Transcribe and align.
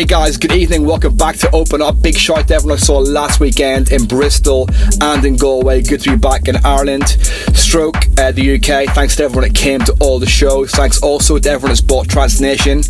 Hey 0.00 0.06
guys, 0.06 0.38
good 0.38 0.52
evening. 0.52 0.86
Welcome 0.86 1.14
back 1.14 1.36
to 1.40 1.50
Open 1.50 1.82
Up. 1.82 2.00
Big 2.00 2.16
shout 2.16 2.38
out 2.38 2.48
to 2.48 2.54
everyone 2.54 2.78
I 2.78 2.80
saw 2.80 3.00
last 3.00 3.38
weekend 3.38 3.92
in 3.92 4.06
Bristol 4.06 4.66
and 5.02 5.22
in 5.26 5.36
Galway. 5.36 5.82
Good 5.82 6.00
to 6.00 6.12
be 6.12 6.16
back 6.16 6.48
in 6.48 6.56
Ireland. 6.64 7.06
Stroke, 7.52 7.96
uh, 8.16 8.32
the 8.32 8.54
UK. 8.54 8.94
Thanks 8.94 9.16
to 9.16 9.24
everyone 9.24 9.46
that 9.46 9.54
came 9.54 9.80
to 9.80 9.94
all 10.00 10.18
the 10.18 10.24
shows. 10.24 10.70
Thanks 10.70 11.02
also 11.02 11.38
to 11.38 11.50
everyone 11.50 11.72
that's 11.72 11.82
bought 11.82 12.08
Trance 12.08 12.40
Nation 12.40 12.80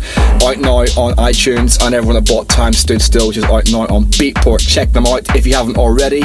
out 0.41 0.57
now 0.59 0.77
on 0.95 1.13
iTunes 1.17 1.85
and 1.85 1.93
everyone 1.93 2.15
that 2.15 2.25
bought 2.25 2.47
Time 2.47 2.71
Stood 2.71 3.01
Still, 3.01 3.27
which 3.27 3.37
is 3.37 3.43
out 3.43 3.69
now 3.69 3.81
on 3.93 4.05
Beatport. 4.05 4.65
Check 4.65 4.93
them 4.93 5.05
out 5.05 5.35
if 5.35 5.45
you 5.45 5.53
haven't 5.53 5.77
already. 5.77 6.23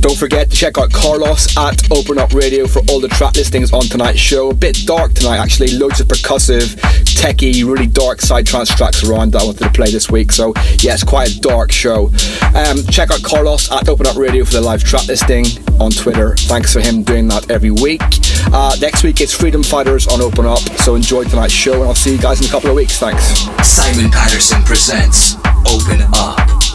Don't 0.00 0.16
forget 0.16 0.50
to 0.50 0.56
check 0.56 0.76
out 0.76 0.92
Carlos 0.92 1.56
at 1.56 1.90
Open 1.90 2.18
Up 2.18 2.34
Radio 2.34 2.66
for 2.66 2.82
all 2.90 3.00
the 3.00 3.08
track 3.08 3.34
listings 3.34 3.72
on 3.72 3.80
tonight's 3.84 4.20
show. 4.20 4.50
A 4.50 4.54
bit 4.54 4.76
dark 4.84 5.14
tonight, 5.14 5.38
actually. 5.38 5.70
Loads 5.72 6.00
of 6.00 6.06
percussive, 6.06 6.76
techie, 7.18 7.64
really 7.64 7.86
dark 7.86 8.20
side 8.20 8.46
trance 8.46 8.72
tracks 8.74 9.02
around 9.02 9.32
that 9.32 9.42
I 9.42 9.44
wanted 9.46 9.64
to 9.64 9.70
play 9.70 9.90
this 9.90 10.08
week. 10.10 10.30
So 10.30 10.52
yeah, 10.78 10.94
it's 10.94 11.02
quite 11.02 11.30
a 11.34 11.40
dark 11.40 11.72
show. 11.72 12.10
Um, 12.54 12.84
check 12.90 13.10
out 13.10 13.22
Carlos 13.22 13.70
at 13.72 13.88
Open 13.88 14.06
Up 14.06 14.16
Radio 14.16 14.44
for 14.44 14.52
the 14.52 14.60
live 14.60 14.84
track 14.84 15.08
listing 15.08 15.44
on 15.80 15.90
Twitter. 15.90 16.36
Thanks 16.36 16.72
for 16.72 16.80
him 16.80 17.02
doing 17.02 17.26
that 17.28 17.50
every 17.50 17.72
week. 17.72 18.02
Uh, 18.52 18.76
next 18.80 19.02
week 19.02 19.20
it's 19.20 19.34
Freedom 19.34 19.62
Fighters 19.62 20.06
on 20.06 20.20
Open 20.20 20.46
Up. 20.46 20.60
So 20.78 20.94
enjoy 20.94 21.24
tonight's 21.24 21.52
show, 21.52 21.74
and 21.74 21.84
I'll 21.84 21.94
see 21.94 22.12
you 22.12 22.18
guys 22.18 22.40
in 22.40 22.46
a 22.46 22.50
couple 22.50 22.70
of 22.70 22.76
weeks. 22.76 22.98
Thanks. 22.98 23.24
Simon 23.66 24.10
Patterson 24.10 24.62
presents 24.62 25.34
Open 25.66 26.00
Up. 26.14 26.67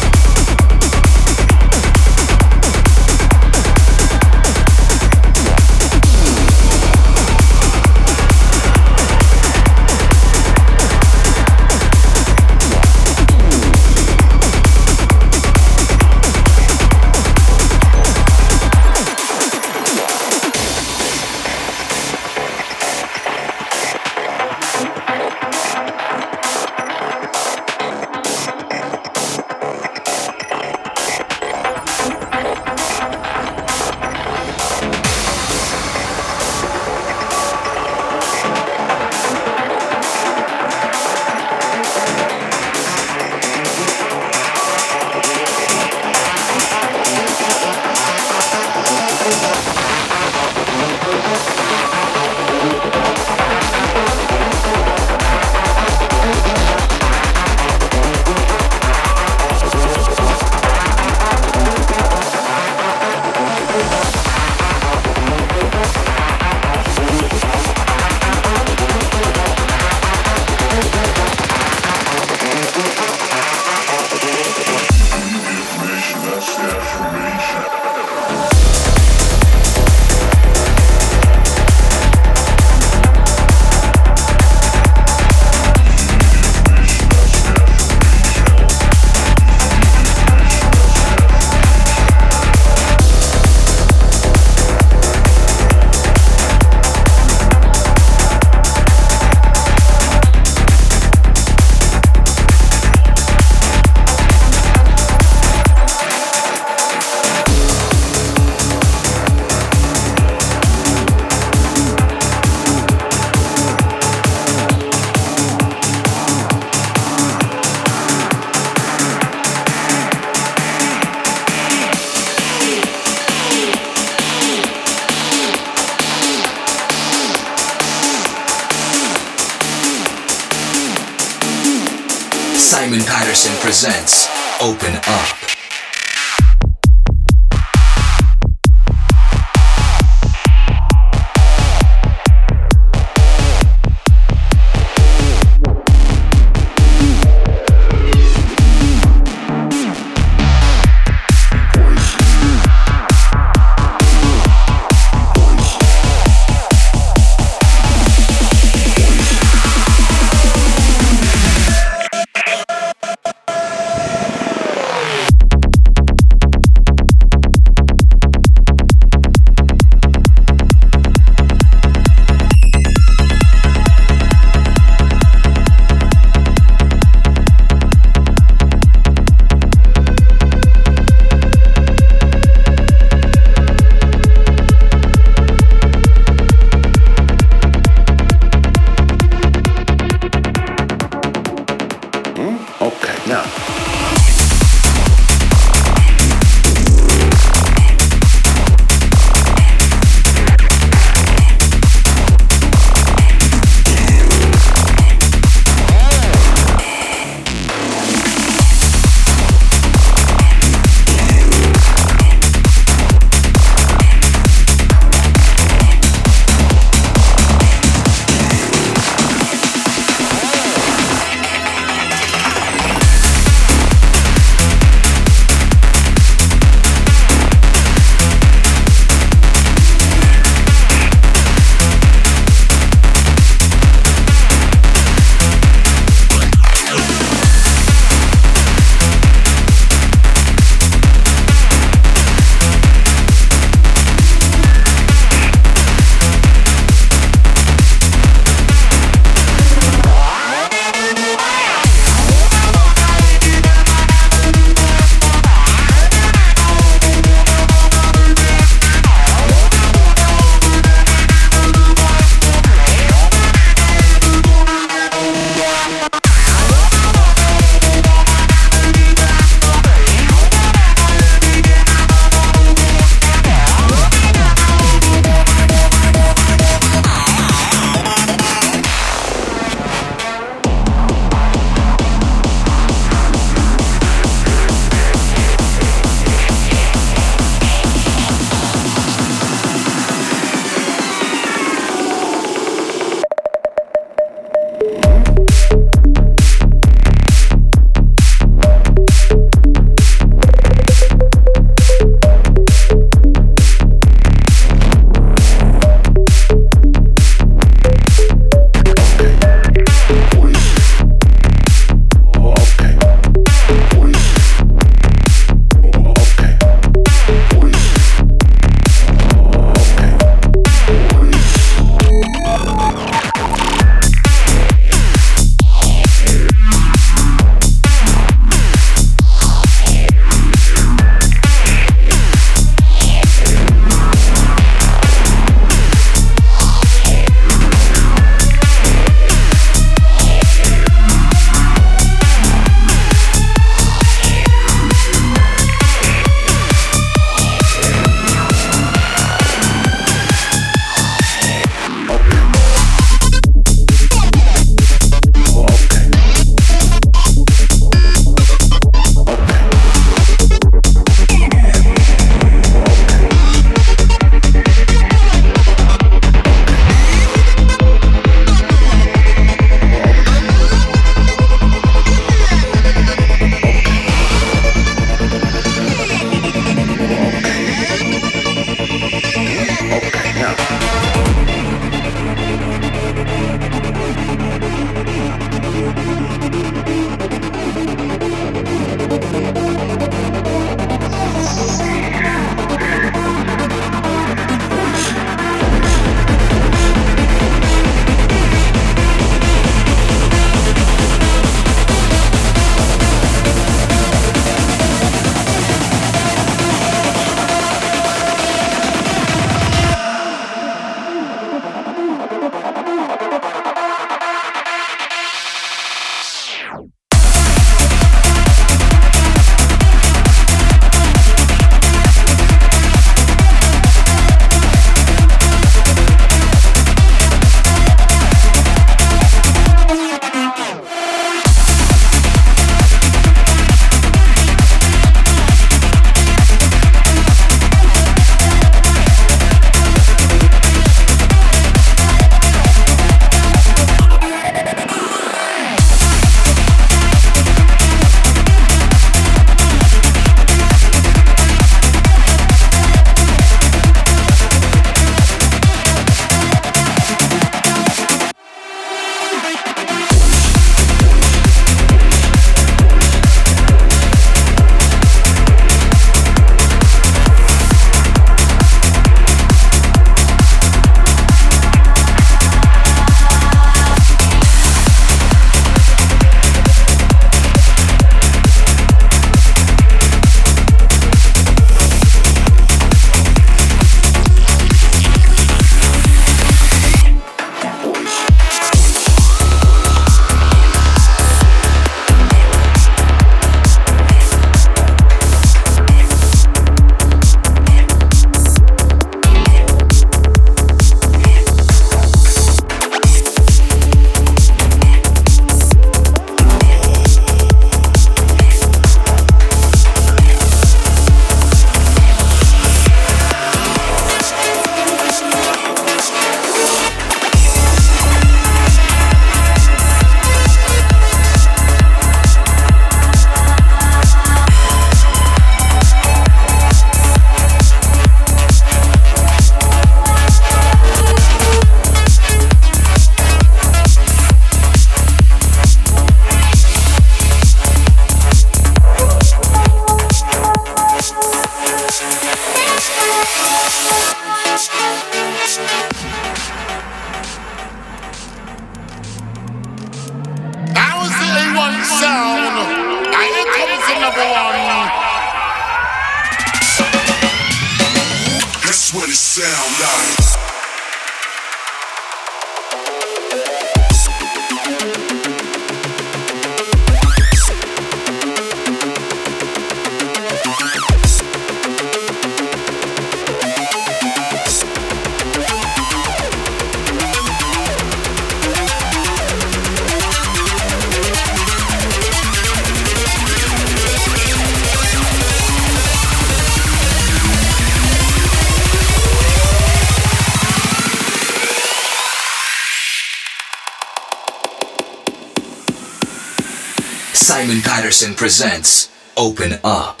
Simon 598.01 598.15
presents 598.15 598.89
Open 599.15 599.59
Up. 599.63 600.00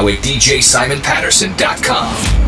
Now 0.00 0.08
at 0.08 0.18
DJSimonPatterson.com. 0.20 2.39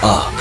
Open 0.00 0.37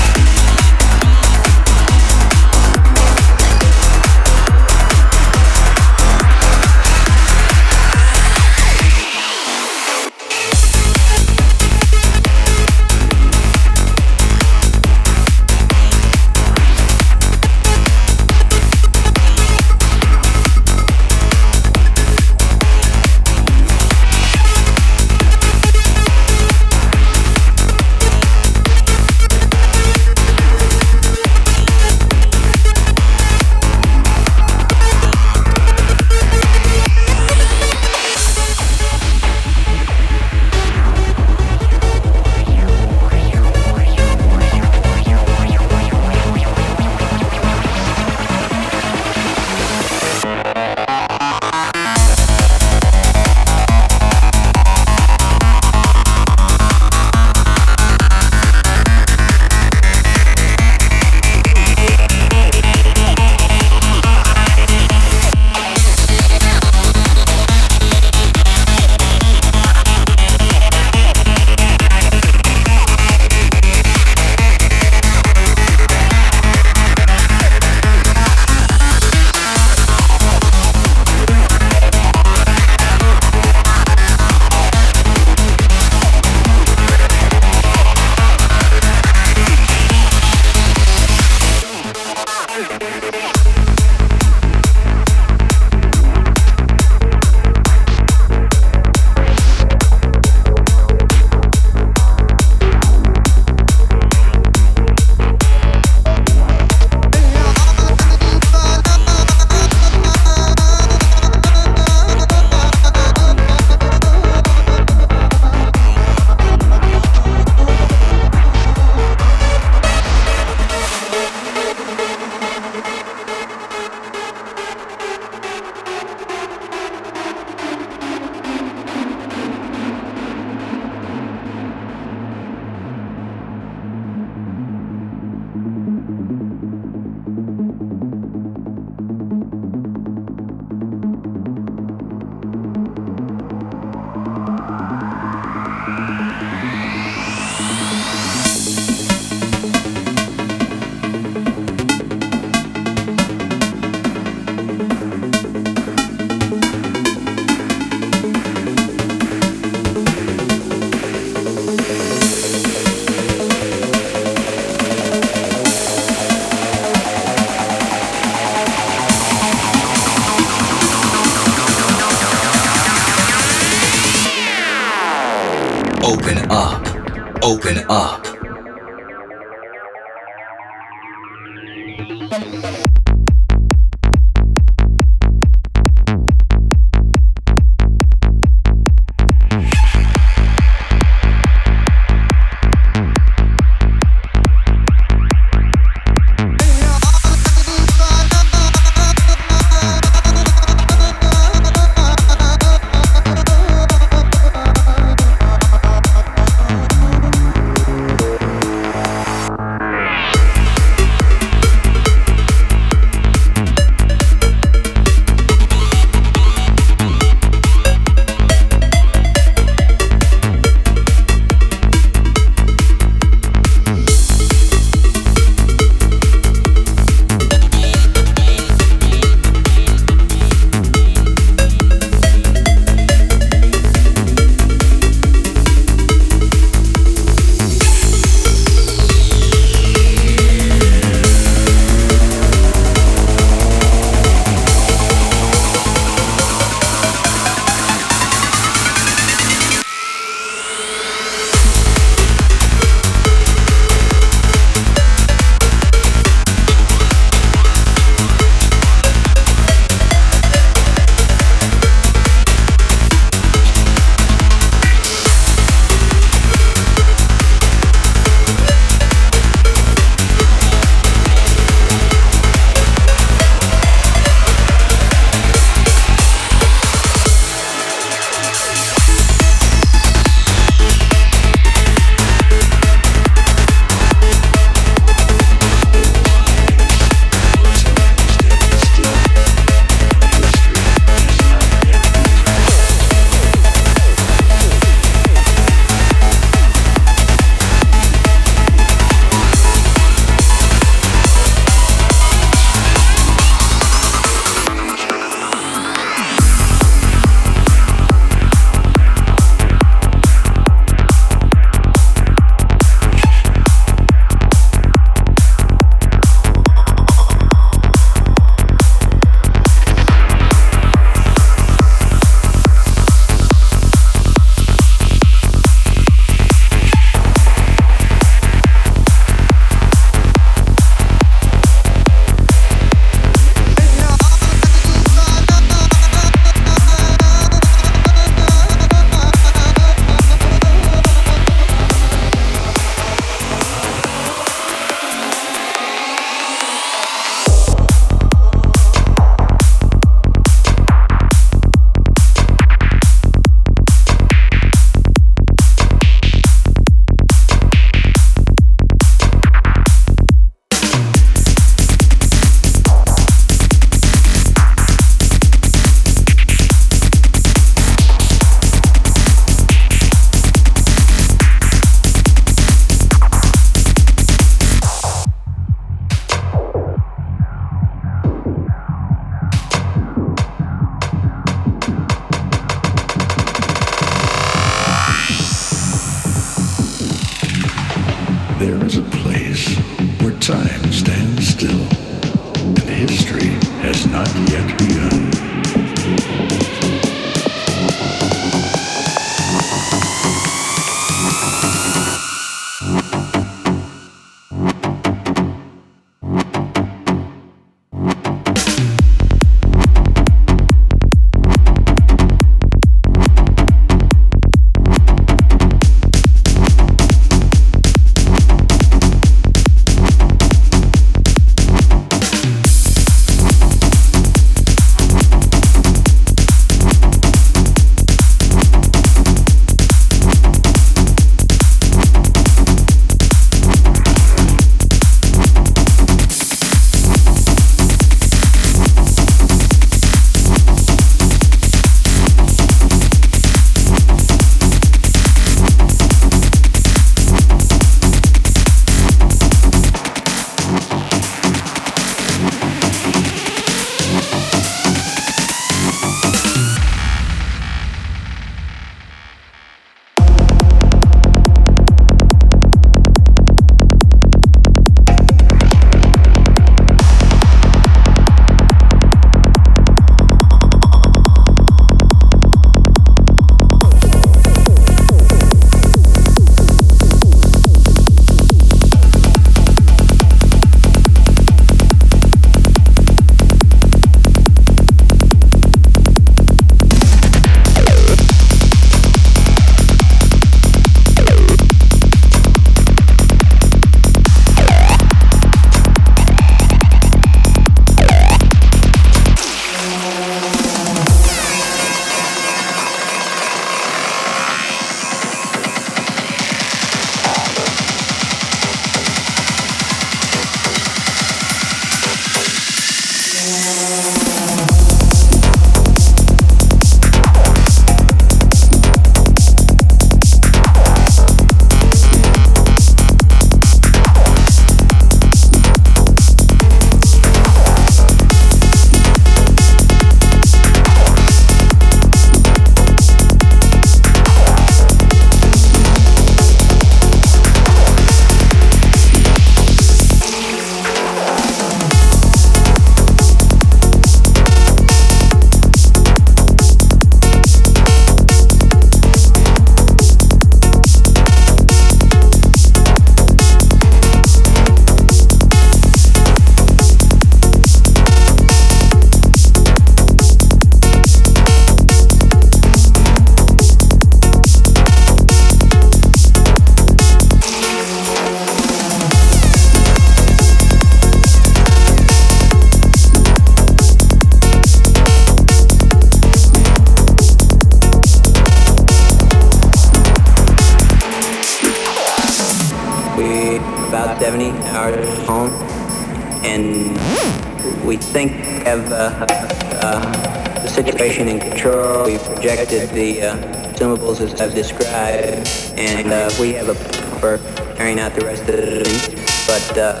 carrying 597.76 597.98
out 598.00 598.14
the 598.14 598.24
rest 598.24 598.42
of 598.42 598.56
the 598.56 598.84
thing. 598.84 599.24
But 599.46 599.78
uh, 599.78 600.00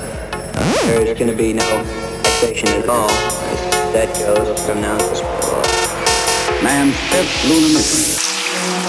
there's 0.86 1.18
going 1.18 1.30
to 1.30 1.36
be 1.36 1.52
no 1.52 1.84
taxation 2.22 2.68
at 2.68 2.88
all. 2.88 3.10
As 3.10 3.92
that 3.92 4.14
goes 4.18 4.66
from 4.66 4.80
now 4.80 4.98
to 4.98 5.34
Man's 6.62 6.96
fifth 7.10 7.44
lunar. 7.48 7.84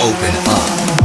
Open 0.02 1.00
up. 1.00 1.05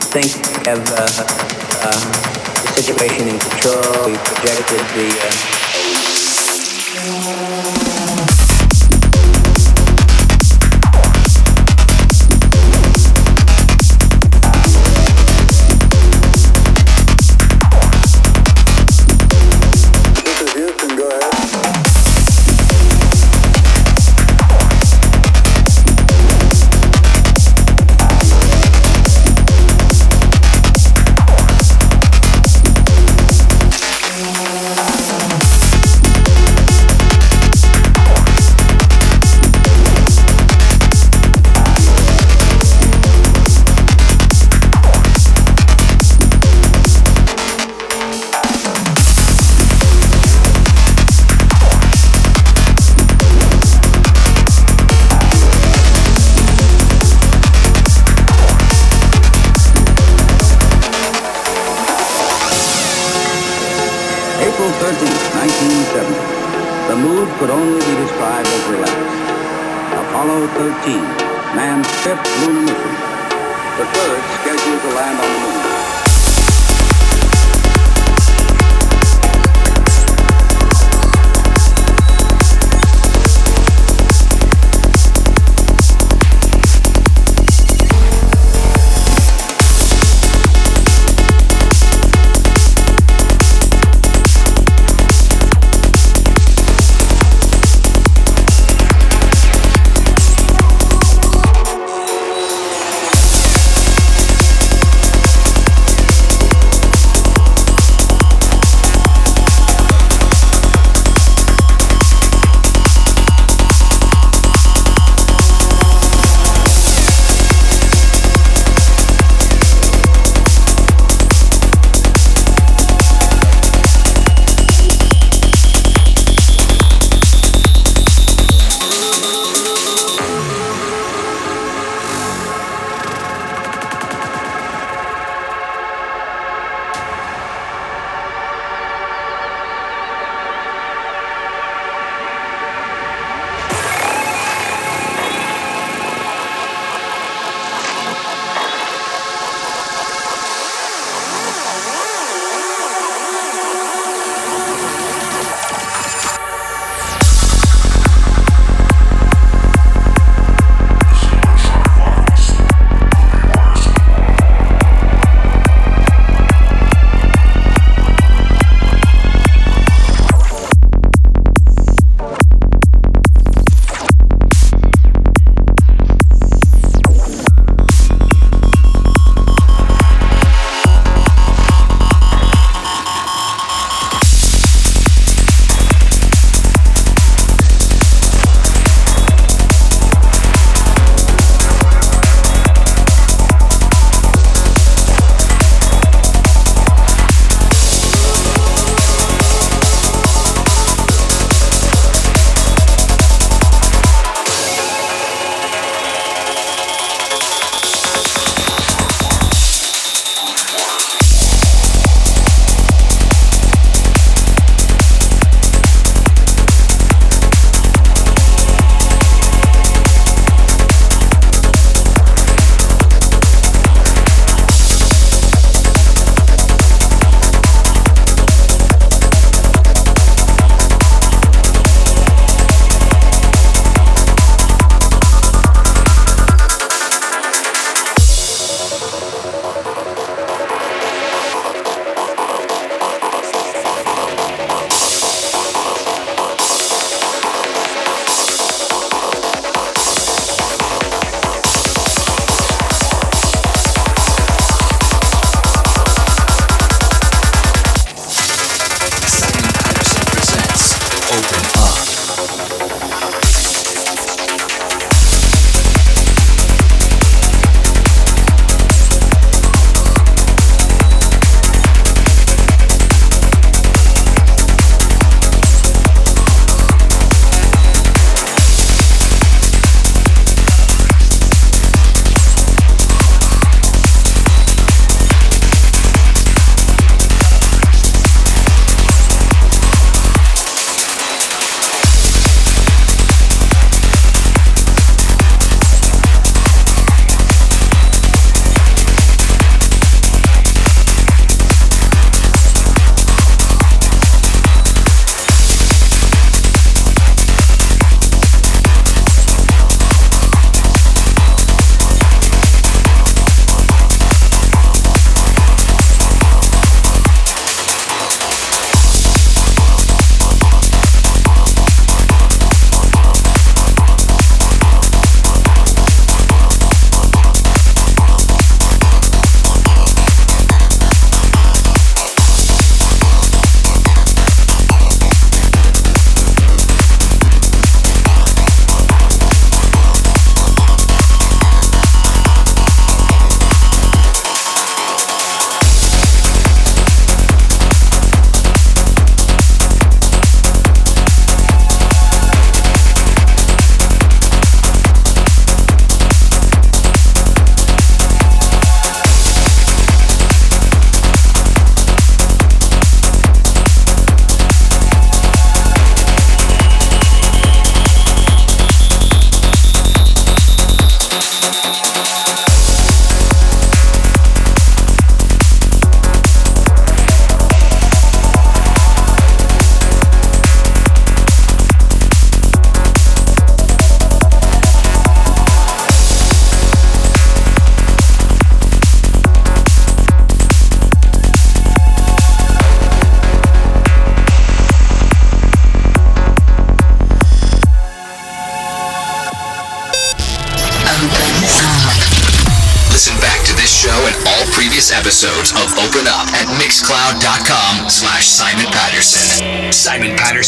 Think 0.00 0.30
have 0.66 0.82
uh, 0.92 1.06
uh, 1.84 2.04
the 2.62 2.82
situation 2.82 3.28
in 3.28 3.38
control. 3.38 4.06
We 4.06 4.16
projected 4.18 4.80
the. 4.96 5.59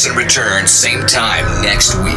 Patterson 0.03 0.16
returns 0.16 0.70
same 0.72 1.07
time 1.07 1.62
next 1.62 1.94
week. 2.03 2.11